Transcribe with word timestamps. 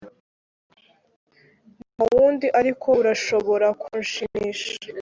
Ntawundi 1.95 2.47
ariko 2.59 2.87
urashobora 3.01 3.67
kunshimisha 3.81 4.73